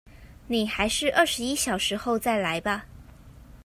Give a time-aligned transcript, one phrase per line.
[0.47, 2.85] 你還是二十一小時後再來吧